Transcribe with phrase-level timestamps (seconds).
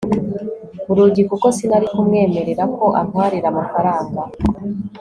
[0.91, 4.21] urugi kuko sinari kumwemerera ko antwarira amafaranga